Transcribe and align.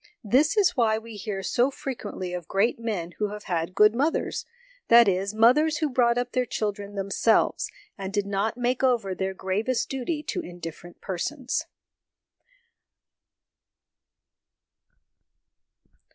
This 0.23 0.57
is 0.57 0.71
why 0.75 0.97
we 0.97 1.15
hear 1.15 1.43
so 1.43 1.69
frequently 1.69 2.33
of 2.33 2.47
great 2.47 2.79
men 2.79 3.11
who 3.19 3.27
have 3.27 3.43
had 3.43 3.75
good 3.75 3.93
mothers 3.93 4.47
that 4.87 5.07
is, 5.07 5.35
mothers 5.35 5.77
who 5.77 5.91
brought 5.91 6.17
up 6.17 6.31
their 6.31 6.47
children 6.47 6.95
themselves, 6.95 7.69
and 7.99 8.11
did 8.11 8.25
not 8.25 8.57
make 8.57 8.81
over 8.83 9.13
their 9.13 9.35
gravest 9.35 9.89
duty 9.89 10.23
to 10.23 10.39
indifferent 10.41 11.01
persons. 11.01 11.67